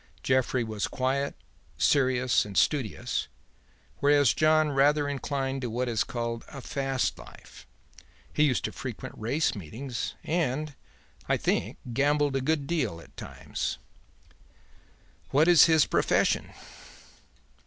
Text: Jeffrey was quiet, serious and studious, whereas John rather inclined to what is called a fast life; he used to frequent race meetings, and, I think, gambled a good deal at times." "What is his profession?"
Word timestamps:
Jeffrey 0.23 0.63
was 0.63 0.87
quiet, 0.87 1.35
serious 1.77 2.43
and 2.43 2.57
studious, 2.57 3.27
whereas 3.99 4.33
John 4.33 4.71
rather 4.71 5.07
inclined 5.07 5.61
to 5.61 5.69
what 5.69 5.87
is 5.87 6.03
called 6.03 6.43
a 6.47 6.59
fast 6.59 7.19
life; 7.19 7.67
he 8.33 8.41
used 8.45 8.63
to 8.65 8.71
frequent 8.71 9.13
race 9.15 9.53
meetings, 9.53 10.15
and, 10.23 10.73
I 11.29 11.37
think, 11.37 11.77
gambled 11.93 12.35
a 12.35 12.41
good 12.41 12.65
deal 12.65 12.99
at 12.99 13.15
times." 13.15 13.77
"What 15.29 15.47
is 15.47 15.65
his 15.65 15.85
profession?" 15.85 16.51